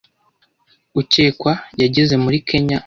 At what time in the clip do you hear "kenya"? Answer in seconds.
2.47-2.77